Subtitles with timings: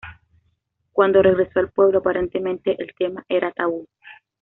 [0.93, 3.87] Cuándo regresó al pueblo, aparentemente el tema era tabú.